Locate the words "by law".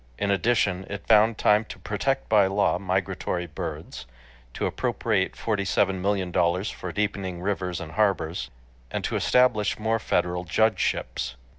2.27-2.79